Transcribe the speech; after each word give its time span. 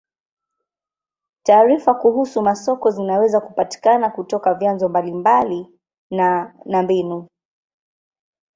Taarifa 1.43 1.93
kuhusu 1.93 2.41
masoko 2.41 2.91
zinaweza 2.91 3.41
kupatikana 3.41 4.09
kutoka 4.09 4.53
vyanzo 4.53 4.89
mbalimbali 4.89 5.67
na 6.11 6.55
na 6.65 6.83
mbinu. 6.83 7.27